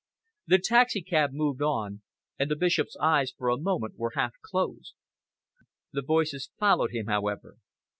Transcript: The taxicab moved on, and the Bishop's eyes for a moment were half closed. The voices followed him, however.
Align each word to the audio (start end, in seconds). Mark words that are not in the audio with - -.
The 0.47 0.57
taxicab 0.57 1.31
moved 1.31 1.61
on, 1.61 2.01
and 2.39 2.49
the 2.49 2.55
Bishop's 2.55 2.97
eyes 2.99 3.31
for 3.37 3.49
a 3.49 3.57
moment 3.59 3.99
were 3.99 4.13
half 4.15 4.33
closed. 4.43 4.95
The 5.93 6.01
voices 6.01 6.49
followed 6.57 6.89
him, 6.89 7.05
however. 7.05 7.57